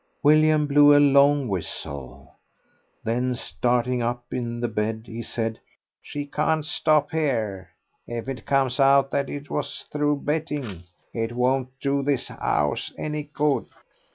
[0.23, 2.33] William blew a long whistle.
[3.03, 5.59] Then, starting up in the bed, he said,
[6.01, 7.69] "She can't stop here.
[8.07, 13.21] If it comes out that it was through betting, it won't do this house any
[13.21, 13.67] good.